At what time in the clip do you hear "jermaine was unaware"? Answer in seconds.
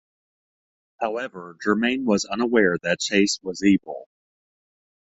1.63-2.75